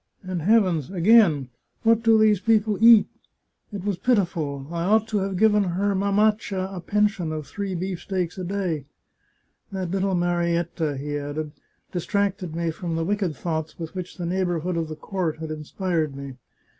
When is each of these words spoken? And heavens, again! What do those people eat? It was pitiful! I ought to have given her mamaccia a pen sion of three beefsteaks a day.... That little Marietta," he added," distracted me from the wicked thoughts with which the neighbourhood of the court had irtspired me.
And 0.23 0.41
heavens, 0.41 0.89
again! 0.89 1.49
What 1.83 2.01
do 2.01 2.17
those 2.17 2.39
people 2.39 2.75
eat? 2.83 3.05
It 3.71 3.83
was 3.85 3.99
pitiful! 3.99 4.65
I 4.71 4.81
ought 4.83 5.07
to 5.09 5.19
have 5.19 5.37
given 5.37 5.63
her 5.63 5.93
mamaccia 5.93 6.75
a 6.75 6.79
pen 6.81 7.05
sion 7.05 7.31
of 7.31 7.45
three 7.45 7.75
beefsteaks 7.75 8.39
a 8.39 8.43
day.... 8.43 8.85
That 9.71 9.91
little 9.91 10.15
Marietta," 10.15 10.97
he 10.97 11.19
added," 11.19 11.51
distracted 11.91 12.55
me 12.55 12.71
from 12.71 12.95
the 12.95 13.05
wicked 13.05 13.35
thoughts 13.35 13.77
with 13.77 13.93
which 13.93 14.17
the 14.17 14.25
neighbourhood 14.25 14.75
of 14.75 14.87
the 14.87 14.95
court 14.95 15.37
had 15.37 15.51
irtspired 15.51 16.15
me. 16.15 16.33